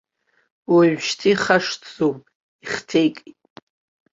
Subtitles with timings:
[0.73, 2.17] Уажәшьҭа ихашҭӡом,
[2.63, 3.39] ихҭеикит.